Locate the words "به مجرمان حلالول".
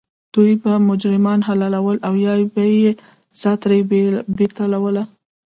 0.61-1.97